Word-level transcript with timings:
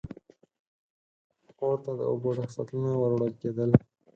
اور 1.61 1.77
ته 1.83 1.91
د 1.99 2.01
اوبو 2.09 2.29
ډک 2.37 2.49
سطلونه 2.55 2.91
ور 2.97 3.11
وړل 3.13 3.33
کېدل. 3.41 3.69